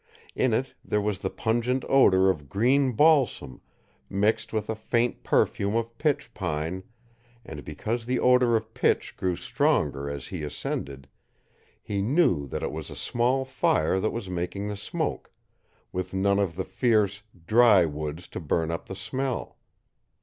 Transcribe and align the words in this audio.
In 0.33 0.51
it 0.51 0.73
there 0.83 0.99
was 0.99 1.19
the 1.19 1.29
pungent 1.29 1.85
odor 1.87 2.27
of 2.31 2.49
green 2.49 2.93
balsam, 2.93 3.61
mixed 4.09 4.51
with 4.51 4.67
a 4.67 4.73
faint 4.75 5.21
perfume 5.23 5.75
of 5.75 5.95
pitch 5.99 6.33
pine; 6.33 6.81
and 7.45 7.63
because 7.63 8.07
the 8.07 8.19
odor 8.19 8.55
of 8.55 8.73
pitch 8.73 9.15
grew 9.15 9.35
stronger 9.35 10.09
as 10.09 10.29
he 10.29 10.41
ascended, 10.41 11.07
he 11.83 12.01
knew 12.01 12.47
that 12.47 12.63
it 12.63 12.71
was 12.71 12.89
a 12.89 12.95
small 12.95 13.45
fire 13.45 13.99
that 13.99 14.09
was 14.11 14.27
making 14.27 14.69
the 14.69 14.75
smoke, 14.75 15.31
with 15.91 16.15
none 16.15 16.39
of 16.39 16.55
the 16.55 16.65
fierce, 16.65 17.21
dry 17.45 17.85
woods 17.85 18.27
to 18.29 18.39
burn 18.39 18.71
up 18.71 18.87
the 18.87 18.95
smell. 18.95 19.59